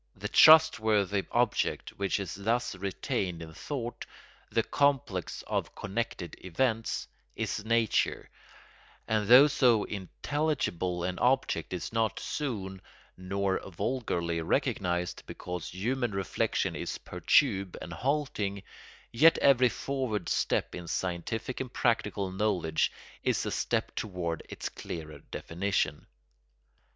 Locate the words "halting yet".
17.93-19.37